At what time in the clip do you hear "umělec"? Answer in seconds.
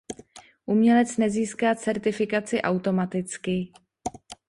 0.65-1.17